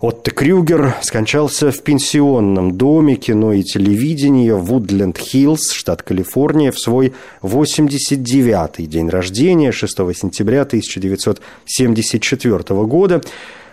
Отто 0.00 0.32
Крюгер 0.32 0.96
скончался 1.02 1.70
в 1.70 1.82
пенсионном 1.82 2.76
доме 2.76 3.14
кино 3.16 3.52
и 3.52 3.62
телевидения 3.62 4.54
Вудленд-Хиллз, 4.54 5.72
штат 5.72 6.02
Калифорния, 6.02 6.72
в 6.72 6.78
свой 6.78 7.14
89-й 7.42 8.86
день 8.86 9.08
рождения, 9.08 9.72
6 9.72 9.96
сентября 10.14 10.62
1974 10.62 12.84
года. 12.84 13.22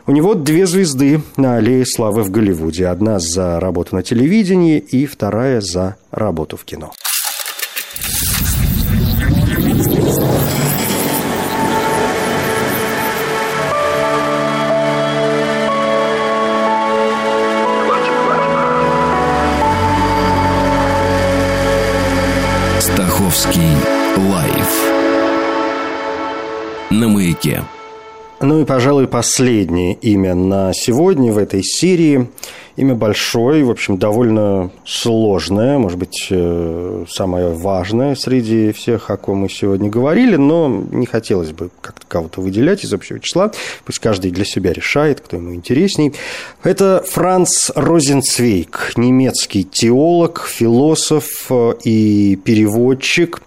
У 0.07 0.11
него 0.11 0.33
две 0.35 0.65
звезды 0.65 1.21
на 1.37 1.57
аллее 1.57 1.85
славы 1.85 2.23
в 2.23 2.31
Голливуде. 2.31 2.87
Одна 2.87 3.19
за 3.19 3.59
работу 3.59 3.95
на 3.95 4.03
телевидении 4.03 4.79
и 4.79 5.05
вторая 5.05 5.61
за 5.61 5.95
работу 6.11 6.57
в 6.57 6.65
кино. 6.65 6.91
Маяке. 27.31 27.63
Ну 28.41 28.61
и, 28.61 28.65
пожалуй, 28.65 29.07
последнее 29.07 29.93
имя 29.93 30.33
на 30.33 30.73
сегодня 30.73 31.31
в 31.31 31.37
этой 31.37 31.63
серии 31.63 32.29
Имя 32.75 32.95
большое, 32.95 33.63
в 33.63 33.69
общем, 33.69 33.97
довольно 33.97 34.71
сложное, 34.85 35.77
может 35.77 35.97
быть, 35.97 36.27
э, 36.29 37.05
самое 37.09 37.49
важное 37.49 38.15
среди 38.15 38.71
всех, 38.71 39.09
о 39.09 39.17
ком 39.17 39.39
мы 39.39 39.49
сегодня 39.49 39.89
говорили, 39.89 40.37
но 40.37 40.83
не 40.91 41.05
хотелось 41.05 41.51
бы 41.51 41.69
как-то 41.81 42.05
кого-то 42.07 42.41
выделять 42.41 42.85
из 42.85 42.93
общего 42.93 43.19
числа. 43.19 43.51
Пусть 43.85 43.99
каждый 43.99 44.31
для 44.31 44.45
себя 44.45 44.71
решает, 44.71 45.21
кто 45.21 45.37
ему 45.37 45.53
интересней. 45.53 46.13
Это 46.63 47.03
Франц 47.07 47.71
Розенцвейк, 47.75 48.93
немецкий 48.95 49.63
теолог, 49.63 50.47
философ 50.47 51.47
э, 51.49 51.73
и 51.83 52.37
переводчик. 52.37 53.41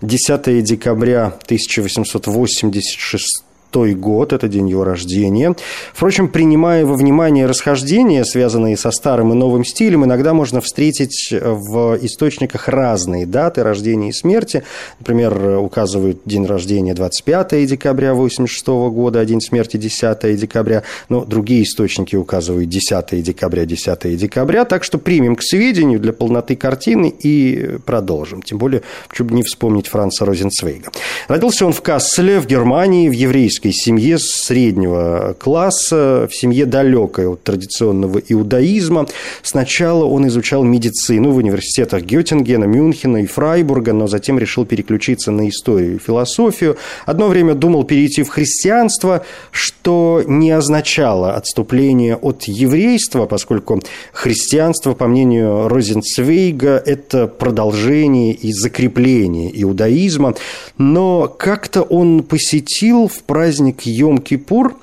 10 0.00 0.62
декабря 0.62 1.26
1886 1.44 3.42
той 3.70 3.94
год, 3.94 4.32
это 4.32 4.48
день 4.48 4.68
его 4.68 4.84
рождения. 4.84 5.54
Впрочем, 5.92 6.28
принимая 6.28 6.86
во 6.86 6.94
внимание 6.94 7.46
расхождения, 7.46 8.24
связанные 8.24 8.76
со 8.76 8.90
старым 8.90 9.32
и 9.32 9.34
новым 9.34 9.64
стилем, 9.64 10.04
иногда 10.04 10.32
можно 10.34 10.60
встретить 10.60 11.28
в 11.30 11.98
источниках 12.00 12.68
разные 12.68 13.26
даты 13.26 13.62
рождения 13.62 14.08
и 14.08 14.12
смерти. 14.12 14.64
Например, 14.98 15.58
указывают 15.58 16.20
день 16.24 16.46
рождения 16.46 16.94
25 16.94 17.66
декабря 17.66 18.14
86 18.14 18.66
года, 18.66 19.20
а 19.20 19.24
день 19.24 19.40
смерти 19.40 19.76
10 19.76 20.38
декабря. 20.40 20.82
Но 21.08 21.24
другие 21.24 21.62
источники 21.62 22.16
указывают 22.16 22.68
10 22.68 23.22
декабря, 23.22 23.64
10 23.66 24.16
декабря. 24.16 24.64
Так 24.64 24.84
что 24.84 24.98
примем 24.98 25.36
к 25.36 25.42
сведению 25.42 26.00
для 26.00 26.12
полноты 26.12 26.56
картины 26.56 27.08
и 27.08 27.78
продолжим. 27.84 28.42
Тем 28.42 28.58
более, 28.58 28.82
чтобы 29.12 29.34
не 29.34 29.42
вспомнить 29.42 29.88
Франца 29.88 30.24
Розенцвейга. 30.24 30.90
Родился 31.28 31.66
он 31.66 31.72
в 31.72 31.82
Касселе, 31.82 32.40
в 32.40 32.46
Германии, 32.46 33.08
в 33.08 33.12
еврейском 33.12 33.57
еврейской 33.58 33.72
семье 33.72 34.18
среднего 34.18 35.36
класса, 35.38 36.28
в 36.30 36.34
семье 36.34 36.66
далекой 36.66 37.28
от 37.28 37.42
традиционного 37.42 38.18
иудаизма. 38.18 39.06
Сначала 39.42 40.04
он 40.04 40.26
изучал 40.28 40.62
медицину 40.62 41.30
в 41.30 41.36
университетах 41.36 42.02
Геттингена, 42.02 42.64
Мюнхена 42.64 43.18
и 43.18 43.26
Фрайбурга, 43.26 43.92
но 43.92 44.06
затем 44.06 44.38
решил 44.38 44.64
переключиться 44.64 45.30
на 45.30 45.48
историю 45.48 45.96
и 45.96 45.98
философию. 45.98 46.76
Одно 47.06 47.28
время 47.28 47.54
думал 47.54 47.84
перейти 47.84 48.22
в 48.22 48.28
христианство, 48.28 49.24
что 49.50 50.22
не 50.26 50.50
означало 50.50 51.34
отступление 51.34 52.16
от 52.16 52.44
еврейства, 52.44 53.26
поскольку 53.26 53.82
христианство, 54.12 54.94
по 54.94 55.06
мнению 55.06 55.68
Розенцвейга, 55.68 56.82
это 56.84 57.26
продолжение 57.26 58.32
и 58.32 58.52
закрепление 58.52 59.50
иудаизма. 59.62 60.34
Но 60.76 61.28
как-то 61.28 61.82
он 61.82 62.22
посетил 62.22 63.08
в 63.08 63.22
праздник 63.22 63.47
праздник 63.48 63.86
Йом-Кипур 63.86 64.74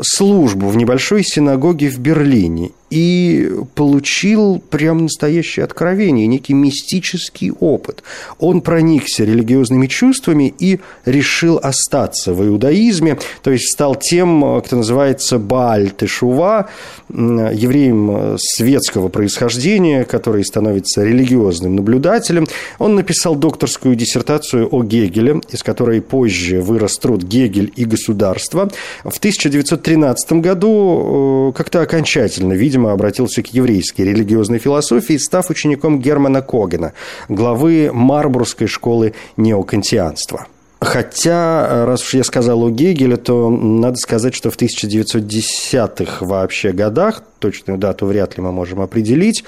службу 0.00 0.68
в 0.68 0.76
небольшой 0.76 1.24
синагоге 1.24 1.88
в 1.88 1.98
Берлине 1.98 2.70
и 2.90 3.50
получил 3.74 4.62
прям 4.70 5.04
настоящее 5.04 5.64
откровение, 5.64 6.26
некий 6.26 6.54
мистический 6.54 7.50
опыт. 7.50 8.02
Он 8.38 8.60
проникся 8.60 9.24
религиозными 9.24 9.86
чувствами 9.86 10.54
и 10.58 10.80
решил 11.04 11.58
остаться 11.62 12.32
в 12.32 12.46
иудаизме, 12.46 13.18
то 13.42 13.50
есть 13.50 13.72
стал 13.72 13.96
тем, 13.96 14.62
кто 14.62 14.76
называется 14.76 15.38
Бааль 15.38 15.90
Тешува, 15.90 16.68
евреем 17.08 18.36
светского 18.38 19.08
происхождения, 19.08 20.04
который 20.04 20.44
становится 20.44 21.02
религиозным 21.04 21.76
наблюдателем. 21.76 22.46
Он 22.78 22.94
написал 22.94 23.34
докторскую 23.34 23.96
диссертацию 23.96 24.68
о 24.70 24.82
Гегеле, 24.82 25.40
из 25.50 25.62
которой 25.62 26.00
позже 26.00 26.60
вырос 26.60 26.98
труд 26.98 27.22
«Гегель 27.22 27.72
и 27.76 27.84
государство». 27.84 28.70
В 29.04 29.18
1913 29.18 30.32
году 30.34 31.50
э, 31.50 31.56
как-то 31.56 31.80
окончательно, 31.80 32.52
видимо, 32.52 32.75
видимо, 32.76 32.92
обратился 32.92 33.42
к 33.42 33.46
еврейской 33.54 34.02
религиозной 34.02 34.58
философии, 34.58 35.16
став 35.16 35.48
учеником 35.50 35.98
Германа 35.98 36.42
Когена, 36.42 36.92
главы 37.28 37.90
Марбургской 37.92 38.66
школы 38.66 39.14
неокантианства. 39.36 40.46
Хотя, 40.78 41.86
раз 41.86 42.02
уж 42.02 42.14
я 42.14 42.22
сказал 42.22 42.62
о 42.62 42.70
Гегеле, 42.70 43.16
то 43.16 43.48
надо 43.48 43.96
сказать, 43.96 44.34
что 44.34 44.50
в 44.50 44.58
1910-х 44.58 46.24
вообще 46.26 46.72
годах, 46.72 47.22
точную 47.38 47.78
дату 47.78 48.04
вряд 48.04 48.36
ли 48.36 48.42
мы 48.42 48.52
можем 48.52 48.82
определить, 48.82 49.42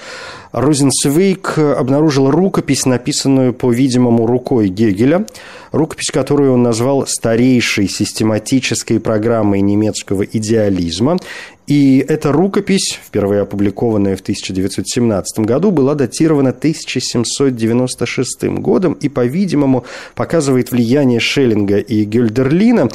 Розенцвейк 0.51 1.59
обнаружил 1.59 2.31
рукопись, 2.31 2.87
написанную, 2.87 3.53
по-видимому, 3.53 4.25
рукой 4.25 4.69
Гегеля, 4.69 5.27
рукопись, 5.71 6.09
которую 6.11 6.53
он 6.53 6.63
назвал 6.63 7.05
старейшей 7.05 7.87
систематической 7.87 8.99
программой 8.99 9.61
немецкого 9.61 10.23
идеализма. 10.23 11.17
И 11.69 12.03
эта 12.07 12.31
рукопись, 12.31 12.99
впервые 12.99 13.43
опубликованная 13.43 14.15
в 14.15 14.21
1917 14.21 15.45
году, 15.45 15.69
была 15.69 15.93
датирована 15.93 16.49
1796 16.49 18.45
годом 18.57 18.93
и, 18.93 19.07
по-видимому, 19.07 19.85
показывает 20.15 20.71
влияние 20.71 21.19
Шеллинга 21.19 21.77
и 21.77 22.05
Гюльдерлина 22.05 22.89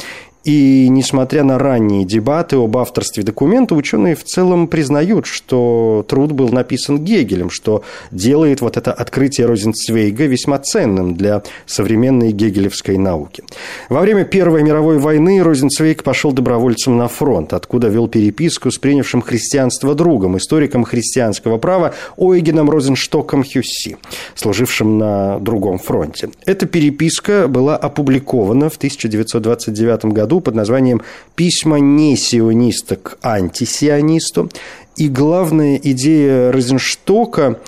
и 0.45 0.87
несмотря 0.89 1.43
на 1.43 1.57
ранние 1.57 2.05
дебаты 2.05 2.57
об 2.57 2.77
авторстве 2.77 3.23
документа, 3.23 3.73
ученые 3.73 4.15
в 4.15 4.23
целом 4.23 4.67
признают, 4.67 5.25
что 5.25 6.05
труд 6.07 6.33
был 6.33 6.49
написан 6.49 7.03
Гегелем, 7.03 7.49
что 7.49 7.83
делает 8.11 8.61
вот 8.61 8.77
это 8.77 8.93
открытие 8.93 9.47
Розенцвейга 9.47 10.25
весьма 10.25 10.59
ценным 10.59 11.15
для 11.15 11.41
современной 11.65 12.31
гегелевской 12.31 12.97
науки. 12.97 13.43
Во 13.89 14.01
время 14.01 14.23
Первой 14.23 14.61
мировой 14.61 14.99
войны 14.99 15.41
Розенцвейг 15.41 16.03
пошел 16.03 16.31
добровольцем 16.31 16.95
на 16.95 17.07
фронт, 17.07 17.51
откуда 17.51 17.87
вел 17.87 18.07
переписку 18.07 18.69
с 18.69 18.77
принявшим 18.77 19.23
христианство 19.23 19.95
другом, 19.95 20.37
историком 20.37 20.83
христианского 20.83 21.57
права 21.57 21.95
Ойгеном 22.17 22.69
Розенштоком 22.69 23.43
Хюсси, 23.43 23.97
служившим 24.35 24.99
на 24.99 25.39
другом 25.39 25.79
фронте. 25.79 26.29
Эта 26.45 26.67
переписка 26.67 27.47
была 27.47 27.75
опубликована 27.75 28.69
в 28.69 28.77
1929 28.77 30.05
году 30.05 30.34
году 30.35 30.41
под 30.41 30.55
названием 30.55 31.01
«Письма 31.35 31.79
не 31.79 32.17
сиониста 32.17 32.95
к 32.95 33.17
антисионисту». 33.21 34.49
И 34.97 35.07
главная 35.09 35.79
идея 35.81 36.51
Розенштока 36.51 37.59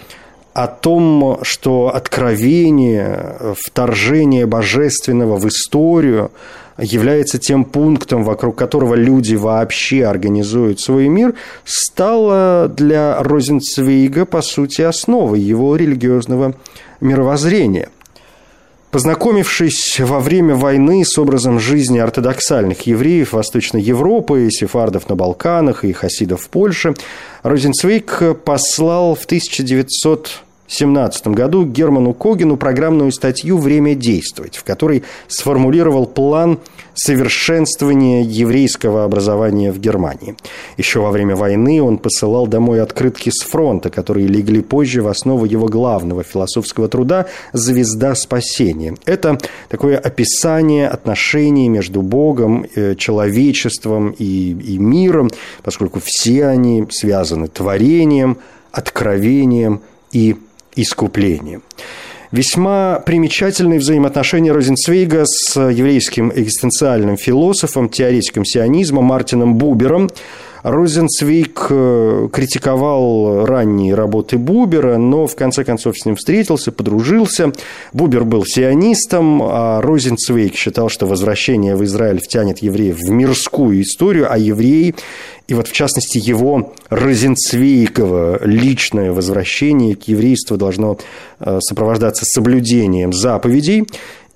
о 0.54 0.68
том, 0.68 1.40
что 1.44 1.92
откровение, 1.94 3.56
вторжение 3.60 4.46
божественного 4.46 5.38
в 5.38 5.48
историю 5.48 6.32
является 6.78 7.38
тем 7.38 7.64
пунктом, 7.66 8.24
вокруг 8.24 8.56
которого 8.56 8.96
люди 8.96 9.36
вообще 9.36 10.06
организуют 10.06 10.80
свой 10.80 11.08
мир, 11.10 11.34
стало 11.66 12.72
для 12.76 13.22
Розенцвейга, 13.22 14.26
по 14.26 14.42
сути, 14.42 14.82
основой 14.84 15.40
его 15.40 15.76
религиозного 15.76 16.54
мировоззрения– 17.02 17.90
Познакомившись 18.98 20.00
во 20.00 20.20
время 20.20 20.56
войны 20.56 21.06
с 21.06 21.20
образом 21.20 21.60
жизни 21.60 22.00
ортодоксальных 22.00 22.88
евреев 22.88 23.34
Восточной 23.34 23.80
Европы, 23.80 24.50
сефардов 24.50 25.08
на 25.08 25.16
Балканах 25.16 25.86
и 25.86 25.94
хасидов 25.94 26.42
в 26.42 26.50
Польше, 26.50 26.96
Розенцвейк 27.44 28.24
послал 28.44 29.14
в 29.14 29.26
1900 29.26 30.42
2017 30.68 31.28
году 31.28 31.66
Герману 31.66 32.14
Когину 32.14 32.58
программную 32.58 33.12
статью 33.14 33.58
«Время 33.58 33.96
действовать», 33.96 34.58
в 34.58 34.66
которой 34.66 35.04
сформулировал 35.28 36.06
план 36.06 36.60
совершенствования 36.98 38.24
еврейского 38.24 39.04
образования 39.04 39.72
в 39.72 39.80
Германии. 39.80 40.36
Еще 40.78 41.00
во 41.00 41.12
время 41.12 41.36
войны 41.36 41.82
он 41.82 42.00
посылал 42.00 42.48
домой 42.48 42.82
открытки 42.82 43.30
с 43.30 43.44
фронта, 43.44 43.90
которые 43.90 44.28
легли 44.28 44.62
позже 44.62 45.02
в 45.04 45.08
основу 45.08 45.46
его 45.46 45.68
главного 45.68 46.24
философского 46.24 46.88
труда 46.88 47.28
«Звезда 47.54 48.16
спасения». 48.16 48.96
Это 49.06 49.38
такое 49.70 49.98
описание 49.98 50.88
отношений 50.88 51.70
между 51.70 52.02
Богом, 52.02 52.66
э, 52.76 52.96
человечеством 52.96 54.16
и, 54.18 54.52
и 54.52 54.80
миром, 54.80 55.30
поскольку 55.64 56.02
все 56.04 56.48
они 56.48 56.88
связаны 56.90 57.48
творением, 57.48 58.38
откровением 58.72 59.82
и 60.12 60.36
искуплением. 60.76 61.62
Весьма 62.32 63.02
примечательные 63.06 63.80
взаимоотношения 63.80 64.52
Розенцвейга 64.52 65.24
с 65.26 65.58
еврейским 65.58 66.30
экзистенциальным 66.36 67.16
философом, 67.16 67.88
теоретиком 67.88 68.44
сионизма 68.44 69.02
Мартином 69.02 69.56
Бубером. 69.56 70.10
Розенцвейк 70.64 71.68
э, 71.70 72.30
критиковал 72.32 73.46
ранние 73.46 73.96
работы 73.96 74.38
Бубера, 74.38 74.98
но 74.98 75.28
в 75.28 75.36
конце 75.36 75.64
концов 75.64 75.98
с 75.98 76.06
ним 76.06 76.16
встретился, 76.16 76.72
подружился. 76.72 77.52
Бубер 77.94 78.24
был 78.24 78.46
сионистом, 78.46 79.42
а 79.44 79.82
Розенцвейк 79.82 80.56
считал, 80.56 80.90
что 80.90 81.06
возвращение 81.06 81.76
в 81.76 81.84
Израиль 81.84 82.20
втянет 82.20 82.60
евреев 82.60 82.98
в 82.98 83.10
мирскую 83.10 83.82
историю, 83.82 84.32
а 84.32 84.38
евреи 84.38 84.96
и 85.48 85.54
вот, 85.54 85.68
в 85.68 85.72
частности, 85.72 86.18
его 86.18 86.74
Розенцвейково 86.90 88.46
личное 88.46 89.14
возвращение 89.14 89.96
к 89.96 90.04
еврейству 90.04 90.58
должно 90.58 90.98
э, 91.40 91.60
сопровождаться 91.62 92.26
соблюдением 92.26 93.14
заповедей. 93.14 93.88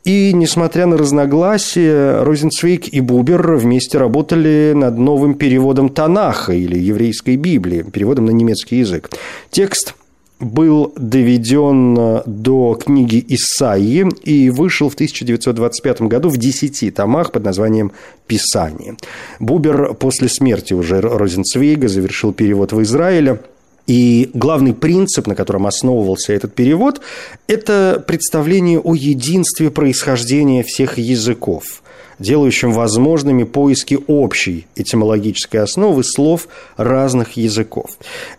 И, 0.03 0.33
несмотря 0.33 0.87
на 0.87 0.97
разногласия, 0.97 2.23
Розенцвейк 2.23 2.87
и 2.87 3.01
Бубер 3.01 3.55
вместе 3.55 3.99
работали 3.99 4.73
над 4.75 4.97
новым 4.97 5.35
переводом 5.35 5.89
Танаха 5.89 6.53
или 6.53 6.77
еврейской 6.77 7.35
Библии, 7.35 7.83
переводом 7.83 8.25
на 8.25 8.31
немецкий 8.31 8.77
язык. 8.77 9.11
Текст 9.51 9.93
был 10.39 10.91
доведен 10.95 12.23
до 12.25 12.73
книги 12.83 13.23
Исаии 13.27 14.07
и 14.23 14.49
вышел 14.49 14.89
в 14.89 14.95
1925 14.95 16.01
году 16.03 16.29
в 16.29 16.37
десяти 16.37 16.89
томах 16.89 17.31
под 17.31 17.43
названием 17.43 17.91
«Писание». 18.25 18.97
Бубер 19.39 19.93
после 19.93 20.29
смерти 20.29 20.73
уже 20.73 20.99
Розенцвейга 20.99 21.87
завершил 21.87 22.33
перевод 22.33 22.73
в 22.73 22.81
Израиле– 22.81 23.39
и 23.91 24.29
главный 24.33 24.73
принцип, 24.73 25.27
на 25.27 25.35
котором 25.35 25.67
основывался 25.67 26.31
этот 26.31 26.55
перевод, 26.55 27.01
это 27.47 28.01
представление 28.07 28.79
о 28.79 28.95
единстве 28.95 29.69
происхождения 29.69 30.63
всех 30.63 30.97
языков 30.97 31.83
делающим 32.21 32.71
возможными 32.71 33.43
поиски 33.43 33.99
общей 34.07 34.67
этимологической 34.75 35.61
основы 35.61 36.03
слов 36.03 36.47
разных 36.77 37.33
языков. 37.33 37.97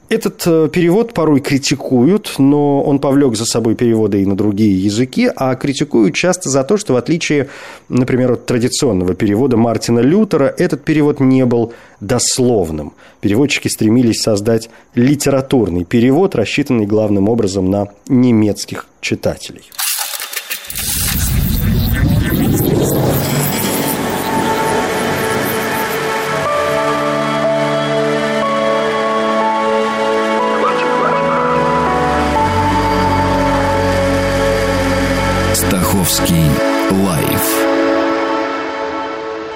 Этот 0.09 0.43
э, 0.47 0.69
перевод 0.73 1.13
порой 1.13 1.41
критикуют, 1.41 2.35
но 2.39 2.83
он 2.83 2.99
повлек 2.99 3.35
за 3.35 3.45
собой 3.45 3.75
переводы 3.75 4.23
и 4.23 4.27
на 4.27 4.37
другие 4.37 4.83
языки, 4.83 5.31
а 5.35 5.55
критикуют 5.57 6.15
часто 6.15 6.49
за 6.49 6.65
то, 6.65 6.77
что 6.77 6.95
в 6.95 6.97
отличие, 6.97 7.49
например, 7.89 8.33
от 8.33 8.47
традиционного 8.47 9.15
перевода 9.15 9.57
Мартина 9.57 10.01
Лютера, 10.01 10.55
этот 10.57 10.85
перевод 10.85 11.19
не 11.19 11.45
был 11.45 11.73
дословным. 12.01 12.93
Переводчики 13.21 13.69
стремились 13.69 14.23
создать 14.23 14.71
литературный 14.95 15.85
перевод, 15.85 16.35
рассчитанный 16.35 16.87
главным 16.87 17.29
образом 17.29 17.71
на 17.71 17.89
немецких 18.09 18.87
читателей. 19.01 19.63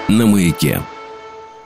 На 0.08 0.26
маяке. 0.26 0.82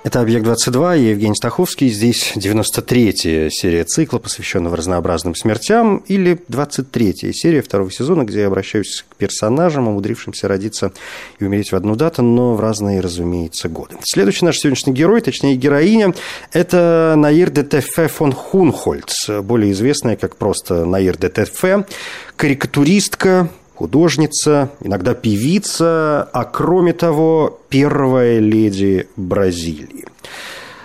Это 0.03 0.22
«Объект-22», 0.22 0.98
я 0.98 1.11
Евгений 1.11 1.35
Стаховский. 1.35 1.90
Здесь 1.90 2.33
93-я 2.35 3.50
серия 3.50 3.85
цикла, 3.85 4.18
посвященного 4.18 4.74
разнообразным 4.74 5.35
смертям, 5.35 5.98
или 6.07 6.38
23-я 6.48 7.35
серия 7.35 7.61
второго 7.61 7.92
сезона, 7.92 8.24
где 8.24 8.40
я 8.40 8.46
обращаюсь 8.46 9.05
к 9.07 9.16
персонажам, 9.16 9.88
умудрившимся 9.88 10.48
родиться 10.48 10.92
и 11.38 11.44
умереть 11.44 11.70
в 11.70 11.76
одну 11.76 11.96
дату, 11.96 12.22
но 12.22 12.55
в 12.55 12.61
разные, 12.61 13.00
разумеется, 13.00 13.68
годы. 13.68 13.96
Следующий 14.03 14.46
наш 14.46 14.59
сегодняшний 14.59 14.94
герой, 14.94 15.20
точнее 15.20 15.57
героиня, 15.57 16.14
это 16.50 17.12
Наир 17.18 17.50
де 17.50 17.62
Тефе 17.62 18.09
фон 18.09 18.33
Хунхольц, 18.33 19.29
более 19.42 19.72
известная 19.72 20.16
как 20.16 20.37
просто 20.37 20.87
Наир 20.87 21.18
де 21.18 21.29
Тефе, 21.29 21.85
карикатуристка, 22.37 23.50
художница, 23.81 24.69
иногда 24.83 25.14
певица, 25.14 26.29
а 26.35 26.45
кроме 26.45 26.93
того, 26.93 27.61
первая 27.71 28.38
леди 28.38 29.09
Бразилии. 29.16 30.05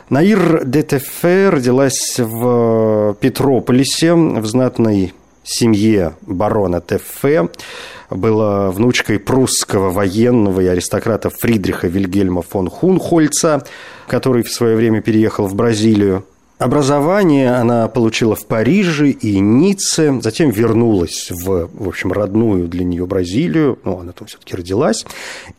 Наир 0.10 0.64
Детефе 0.64 1.50
родилась 1.50 2.16
в 2.18 3.18
Петрополисе, 3.20 4.14
в 4.14 4.46
знатной 4.46 5.14
семье 5.44 6.14
барона 6.22 6.80
Тефе. 6.80 7.50
Была 8.10 8.72
внучкой 8.72 9.20
прусского 9.20 9.90
военного 9.90 10.62
и 10.62 10.68
аристократа 10.68 11.30
Фридриха 11.30 11.88
Вильгельма 11.88 12.44
фон 12.44 12.70
Хунхольца, 12.70 13.66
который 14.08 14.44
в 14.44 14.50
свое 14.50 14.78
время 14.78 15.02
переехал 15.02 15.48
в 15.48 15.56
Бразилию. 15.56 16.24
Образование 16.58 17.54
она 17.54 17.90
получила 17.90 18.36
в 18.36 18.46
Париже 18.46 19.10
и 19.10 19.40
Ницце, 19.40 20.22
затем 20.22 20.52
вернулась 20.52 21.30
в, 21.30 21.70
в 21.74 21.88
общем, 21.88 22.14
родную 22.14 22.70
для 22.70 22.86
нее 22.86 23.06
Бразилию, 23.06 23.78
ну, 23.84 24.00
она 24.00 24.14
там 24.14 24.28
все-таки 24.28 24.56
родилась. 24.56 25.06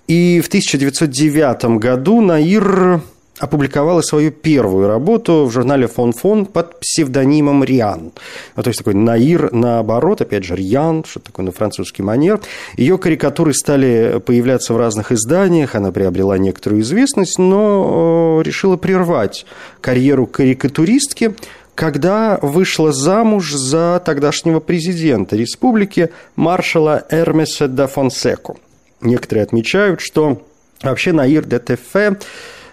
И 0.09 0.41
в 0.43 0.49
1909 0.49 1.79
году 1.79 2.23
Наир 2.23 3.03
опубликовала 3.39 4.01
свою 4.01 4.31
первую 4.31 4.89
работу 4.89 5.45
в 5.45 5.51
журнале 5.51 5.87
«Фон 5.87 6.13
Фон» 6.13 6.47
под 6.47 6.81
псевдонимом 6.81 7.63
Риан. 7.65 8.13
Ну, 8.57 8.63
то 8.63 8.69
есть 8.69 8.79
такой 8.79 8.95
Наир 8.95 9.53
наоборот, 9.53 10.23
опять 10.23 10.45
же, 10.45 10.57
Риан, 10.57 11.05
что 11.05 11.21
такое 11.21 11.45
на 11.45 11.53
французский 11.53 12.03
манер. 12.03 12.41
Ее 12.77 12.97
карикатуры 12.99 13.53
стали 13.53 14.23
появляться 14.25 14.73
в 14.73 14.79
разных 14.79 15.13
изданиях, 15.13 15.75
она 15.75 15.93
приобрела 15.93 16.39
некоторую 16.39 16.83
известность, 16.83 17.39
но 17.39 18.41
решила 18.45 18.77
прервать 18.77 19.45
карьеру 19.81 20.27
карикатуристки, 20.27 21.35
когда 21.75 22.39
вышла 22.41 22.91
замуж 22.91 23.53
за 23.53 24.03
тогдашнего 24.05 24.61
президента 24.61 25.37
республики 25.37 26.11
маршала 26.35 27.05
Эрмеса 27.11 27.69
да 27.69 27.87
Фонсеку. 27.87 28.59
Некоторые 29.03 29.43
отмечают, 29.43 30.01
что 30.01 30.43
вообще 30.83 31.13
Наир 31.13 31.45
де 31.45 31.59
Тефе 31.59 32.17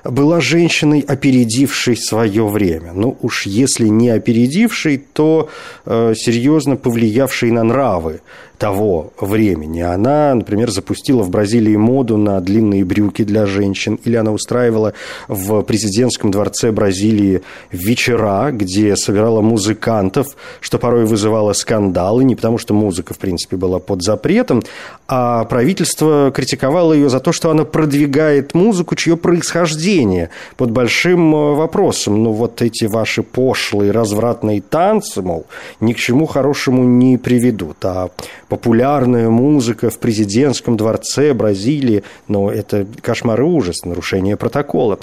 была 0.03 0.41
женщиной, 0.41 0.99
опередившей 1.01 1.95
свое 1.95 2.47
время. 2.47 2.91
Ну 2.93 3.17
уж 3.21 3.45
если 3.45 3.87
не 3.87 4.09
опередившей, 4.09 4.97
то 4.97 5.49
э, 5.85 6.13
серьезно 6.15 6.75
повлиявшей 6.75 7.51
на 7.51 7.63
нравы 7.63 8.21
того 8.63 9.11
времени. 9.19 9.81
Она, 9.81 10.33
например, 10.33 10.71
запустила 10.71 11.21
в 11.21 11.29
Бразилии 11.29 11.75
моду 11.75 12.15
на 12.15 12.39
длинные 12.39 12.85
брюки 12.85 13.25
для 13.25 13.45
женщин, 13.45 13.99
или 14.05 14.15
она 14.15 14.31
устраивала 14.31 14.93
в 15.27 15.63
президентском 15.63 16.31
дворце 16.31 16.71
Бразилии 16.71 17.41
вечера, 17.73 18.51
где 18.53 18.95
собирала 18.95 19.41
музыкантов, 19.41 20.37
что 20.61 20.79
порой 20.79 21.03
вызывало 21.03 21.51
скандалы, 21.51 22.23
не 22.23 22.37
потому 22.37 22.57
что 22.57 22.73
музыка, 22.73 23.13
в 23.13 23.17
принципе, 23.17 23.57
была 23.57 23.79
под 23.79 24.01
запретом, 24.01 24.63
а 25.09 25.43
правительство 25.43 26.31
критиковало 26.33 26.93
ее 26.93 27.09
за 27.09 27.19
то, 27.19 27.33
что 27.33 27.51
она 27.51 27.65
продвигает 27.65 28.53
музыку, 28.53 28.95
чье 28.95 29.17
происхождение 29.17 30.29
под 30.55 30.71
большим 30.71 31.35
э, 31.35 31.53
вопросом. 31.55 32.23
Ну, 32.23 32.31
вот 32.31 32.61
эти 32.61 32.85
ваши 32.85 33.23
пошлые, 33.23 33.91
развратные 33.91 34.61
танцы, 34.61 35.21
мол, 35.21 35.47
ни 35.81 35.91
к 35.91 35.97
чему 35.97 36.27
хорошему 36.27 36.85
не 36.85 37.17
приведут. 37.17 37.83
А 37.83 38.09
популярная 38.53 39.29
музыка 39.29 39.89
в 39.89 39.97
президентском 39.97 40.77
дворце 40.77 41.33
Бразилии, 41.33 42.03
но 42.27 42.51
это 42.51 42.85
кошмар 43.01 43.41
и 43.41 43.43
ужас, 43.43 43.83
нарушение 43.83 44.37
протокола. 44.37 44.99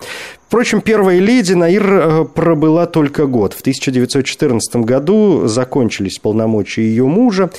Впрочем, 0.47 0.81
первая 0.81 1.19
леди 1.19 1.55
Наир 1.55 1.85
э, 1.85 2.25
пробыла 2.27 2.87
только 2.87 3.27
год. 3.27 3.55
В 3.55 3.61
1914 3.63 4.77
году 4.77 5.49
закончились 5.49 6.21
полномочия 6.21 6.83
ее 6.83 7.07
мужа, 7.07 7.51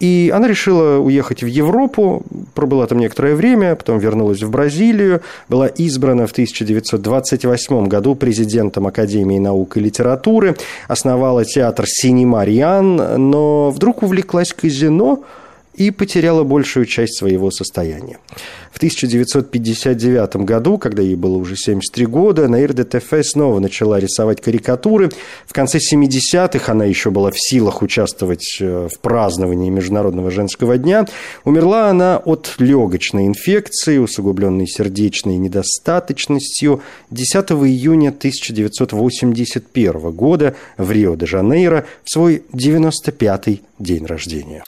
и 0.00 0.32
она 0.34 0.46
решила 0.46 0.98
уехать 0.98 1.42
в 1.42 1.46
Европу, 1.46 2.22
пробыла 2.54 2.86
там 2.86 2.98
некоторое 2.98 3.34
время, 3.34 3.74
потом 3.74 3.98
вернулась 3.98 4.42
в 4.42 4.50
Бразилию, 4.50 5.22
была 5.48 5.66
избрана 5.66 6.26
в 6.26 6.32
1928 6.32 7.88
году 7.88 8.14
президентом 8.14 8.86
Академии 8.86 9.38
наук 9.38 9.76
и 9.76 9.80
литературы, 9.80 10.56
основала 10.86 11.44
театр 11.44 11.84
«Синемариан», 11.86 13.30
но 13.30 13.70
вдруг 13.70 14.02
увлеклась 14.02 14.52
казино– 14.52 15.22
и 15.78 15.92
потеряла 15.92 16.42
большую 16.42 16.86
часть 16.86 17.18
своего 17.18 17.50
состояния. 17.50 18.18
В 18.72 18.78
1959 18.78 20.44
году, 20.44 20.76
когда 20.76 21.02
ей 21.02 21.14
было 21.14 21.36
уже 21.36 21.56
73 21.56 22.06
года, 22.06 22.48
Наир 22.48 22.74
де 22.74 22.84
Тефе 22.84 23.22
снова 23.22 23.60
начала 23.60 24.00
рисовать 24.00 24.40
карикатуры. 24.40 25.10
В 25.46 25.52
конце 25.52 25.78
70-х 25.78 26.72
она 26.72 26.84
еще 26.84 27.10
была 27.10 27.30
в 27.30 27.38
силах 27.38 27.82
участвовать 27.82 28.58
э, 28.60 28.88
в 28.92 28.98
праздновании 29.00 29.70
Международного 29.70 30.30
женского 30.30 30.78
дня. 30.78 31.06
Умерла 31.44 31.90
она 31.90 32.18
от 32.18 32.54
легочной 32.58 33.26
инфекции, 33.26 33.98
усугубленной 33.98 34.66
сердечной 34.66 35.36
недостаточностью 35.36 36.82
10 37.10 37.52
июня 37.52 38.08
1981 38.08 40.10
года 40.10 40.56
в 40.76 40.90
Рио-де-Жанейро 40.90 41.86
в 42.04 42.10
свой 42.10 42.42
95-й 42.52 43.62
день 43.78 44.06
рождения. 44.06 44.64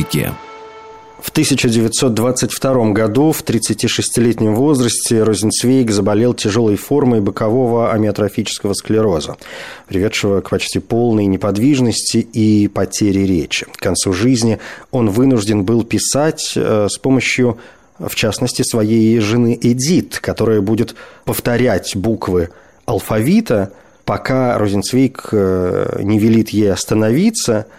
Маяке. 0.00 0.32
В 1.20 1.28
1922 1.28 2.92
году 2.92 3.32
в 3.32 3.44
36-летнем 3.44 4.54
возрасте 4.54 5.22
Розенцвейг 5.22 5.90
заболел 5.90 6.32
тяжелой 6.32 6.76
формой 6.76 7.20
бокового 7.20 7.92
амиотрофического 7.92 8.72
склероза, 8.72 9.36
приведшего 9.86 10.40
к 10.40 10.48
почти 10.48 10.78
полной 10.78 11.26
неподвижности 11.26 12.16
и 12.16 12.68
потере 12.68 13.26
речи. 13.26 13.66
К 13.66 13.76
концу 13.76 14.14
жизни 14.14 14.58
он 14.90 15.10
вынужден 15.10 15.64
был 15.64 15.84
писать 15.84 16.54
э, 16.56 16.88
с 16.90 16.96
помощью 16.98 17.58
в 17.98 18.14
частности, 18.14 18.62
своей 18.62 19.18
жены 19.18 19.58
Эдит, 19.60 20.20
которая 20.20 20.62
будет 20.62 20.94
повторять 21.26 21.94
буквы 21.94 22.48
алфавита, 22.86 23.72
пока 24.06 24.56
Розенцвейк 24.56 25.28
э, 25.32 26.00
не 26.02 26.18
велит 26.18 26.48
ей 26.48 26.72
остановиться– 26.72 27.66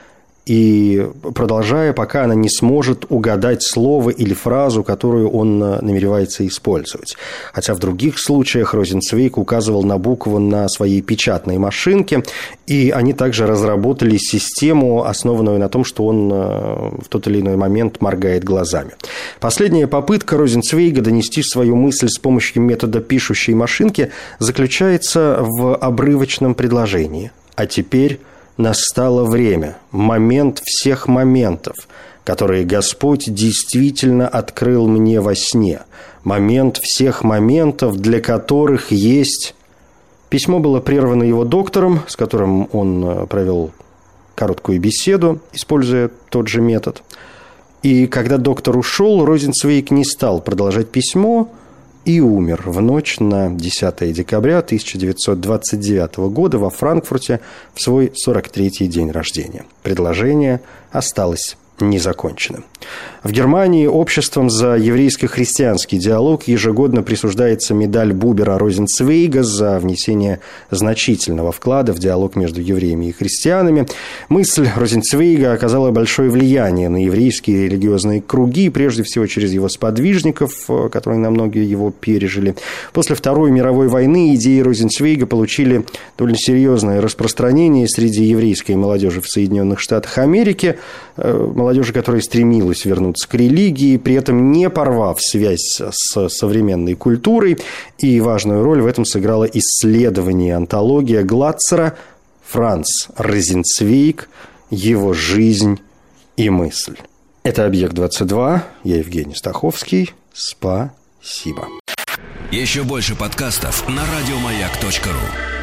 и 0.51 1.07
продолжая, 1.33 1.93
пока 1.93 2.25
она 2.25 2.35
не 2.35 2.49
сможет 2.49 3.05
угадать 3.07 3.63
слово 3.63 4.09
или 4.09 4.33
фразу, 4.33 4.83
которую 4.83 5.29
он 5.29 5.63
э, 5.63 5.79
намеревается 5.81 6.45
использовать. 6.45 7.15
Хотя 7.53 7.73
в 7.73 7.79
других 7.79 8.19
случаях 8.19 8.73
Розенцвейк 8.73 9.37
указывал 9.37 9.83
на 9.83 9.97
букву 9.97 10.39
на 10.39 10.67
своей 10.67 11.01
печатной 11.01 11.57
машинке, 11.57 12.25
и 12.67 12.89
они 12.93 13.13
также 13.13 13.47
разработали 13.47 14.17
систему, 14.17 15.05
основанную 15.05 15.57
на 15.57 15.69
том, 15.69 15.85
что 15.85 16.05
он 16.05 16.29
э, 16.29 16.35
в 17.01 17.07
тот 17.07 17.27
или 17.27 17.39
иной 17.39 17.55
момент 17.55 18.01
моргает 18.01 18.43
глазами. 18.43 18.91
Последняя 19.39 19.87
попытка 19.87 20.35
Розенцвейга 20.35 21.01
донести 21.01 21.43
свою 21.43 21.77
мысль 21.77 22.09
с 22.09 22.19
помощью 22.19 22.61
метода 22.61 22.99
пишущей 22.99 23.53
машинки 23.53 24.11
заключается 24.39 25.37
в 25.39 25.77
обрывочном 25.77 26.55
предложении. 26.55 27.31
А 27.55 27.65
теперь 27.67 28.19
настало 28.57 29.23
время, 29.23 29.77
момент 29.91 30.61
всех 30.63 31.07
моментов, 31.07 31.75
которые 32.23 32.65
Господь 32.65 33.33
действительно 33.33 34.27
открыл 34.27 34.87
мне 34.87 35.21
во 35.21 35.35
сне, 35.35 35.81
момент 36.23 36.77
всех 36.81 37.23
моментов, 37.23 37.97
для 37.97 38.19
которых 38.21 38.91
есть... 38.91 39.55
Письмо 40.29 40.59
было 40.59 40.79
прервано 40.79 41.23
его 41.23 41.43
доктором, 41.43 42.03
с 42.07 42.15
которым 42.15 42.69
он 42.71 43.03
э, 43.03 43.25
провел 43.27 43.71
короткую 44.33 44.79
беседу, 44.79 45.41
используя 45.51 46.09
тот 46.29 46.47
же 46.47 46.61
метод. 46.61 47.03
И 47.83 48.07
когда 48.07 48.37
доктор 48.37 48.77
ушел, 48.77 49.25
Розенцвейк 49.25 49.91
не 49.91 50.05
стал 50.05 50.39
продолжать 50.39 50.89
письмо, 50.89 51.49
и 52.05 52.19
умер 52.19 52.63
в 52.65 52.81
ночь 52.81 53.19
на 53.19 53.49
10 53.49 54.13
декабря 54.13 54.59
1929 54.59 56.17
года 56.31 56.57
во 56.57 56.69
Франкфурте 56.69 57.39
в 57.73 57.81
свой 57.81 58.11
43-й 58.27 58.87
день 58.87 59.11
рождения. 59.11 59.65
Предложение 59.83 60.61
осталось 60.91 61.57
незаконченным. 61.89 62.65
В 63.23 63.31
Германии 63.31 63.85
обществом 63.85 64.49
за 64.49 64.75
еврейско-христианский 64.75 65.99
диалог 65.99 66.47
ежегодно 66.47 67.03
присуждается 67.03 67.75
медаль 67.75 68.13
Бубера 68.13 68.57
Розенцвейга 68.57 69.43
за 69.43 69.77
внесение 69.77 70.39
значительного 70.71 71.51
вклада 71.51 71.93
в 71.93 71.99
диалог 71.99 72.35
между 72.35 72.61
евреями 72.61 73.09
и 73.09 73.11
христианами. 73.11 73.85
Мысль 74.29 74.67
Розенцвейга 74.75 75.53
оказала 75.53 75.91
большое 75.91 76.31
влияние 76.31 76.89
на 76.89 77.03
еврейские 77.03 77.65
религиозные 77.65 78.21
круги, 78.21 78.69
прежде 78.69 79.03
всего 79.03 79.27
через 79.27 79.53
его 79.53 79.69
сподвижников, 79.69 80.67
которые 80.91 81.19
на 81.19 81.29
многие 81.29 81.69
его 81.69 81.91
пережили. 81.91 82.55
После 82.91 83.15
Второй 83.15 83.51
мировой 83.51 83.87
войны 83.87 84.33
идеи 84.33 84.61
Розенцвейга 84.61 85.27
получили 85.27 85.85
довольно 86.17 86.37
серьезное 86.37 87.01
распространение 87.01 87.87
среди 87.87 88.23
еврейской 88.23 88.71
молодежи 88.71 89.21
в 89.21 89.27
Соединенных 89.27 89.79
Штатах 89.79 90.17
Америки, 90.17 90.79
э, 91.17 91.51
молодежи, 91.71 91.93
которая 91.93 92.21
стремилась 92.21 92.83
вернуться 92.83 93.29
к 93.29 93.33
религии, 93.33 93.95
при 93.95 94.15
этом 94.15 94.51
не 94.51 94.69
порвав 94.69 95.21
связь 95.21 95.79
с 95.79 96.27
современной 96.27 96.95
культурой. 96.95 97.57
И 97.97 98.19
важную 98.19 98.63
роль 98.63 98.81
в 98.81 98.85
этом 98.85 99.05
сыграло 99.05 99.45
исследование 99.45 100.57
антология 100.57 101.23
Гладцера 101.23 101.97
«Франц 102.45 103.07
Розенцвейк. 103.15 104.27
Его 104.69 105.13
жизнь 105.13 105.79
и 106.35 106.49
мысль». 106.49 106.97
Это 107.43 107.65
«Объект-22». 107.65 108.59
Я 108.83 108.97
Евгений 108.97 109.35
Стаховский. 109.35 110.11
Спасибо. 110.33 111.67
Еще 112.51 112.83
больше 112.83 113.15
подкастов 113.15 113.87
на 113.87 114.01
радиомаяк.ру 114.01 115.60